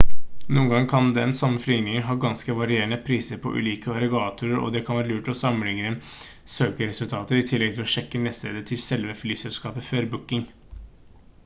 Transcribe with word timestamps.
noen 0.57 0.69
ganger 0.69 0.85
kan 0.91 1.09
den 1.17 1.33
samme 1.39 1.59
flyvningen 1.65 2.05
ha 2.07 2.15
ganske 2.23 2.55
varierende 2.61 2.99
priser 3.09 3.41
på 3.43 3.53
ulike 3.59 3.93
aggregatorer 3.97 4.63
og 4.69 4.73
det 4.77 4.81
kan 4.89 4.99
være 5.01 5.11
lurt 5.11 5.29
å 5.35 5.37
sammenligne 5.43 5.93
søkeresultater 6.57 7.43
i 7.43 7.45
tillegg 7.53 7.77
til 7.79 7.87
å 7.87 7.93
sjekke 7.97 8.25
nettstedet 8.27 8.67
til 8.73 8.83
selve 8.87 9.19
flyselskapet 9.23 9.91
før 9.93 10.13
booking 10.17 10.47